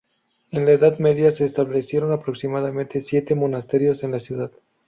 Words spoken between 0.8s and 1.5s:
Media se